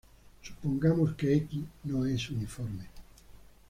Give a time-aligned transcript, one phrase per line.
[0.41, 2.87] Supongamos que "x" no es uniforme.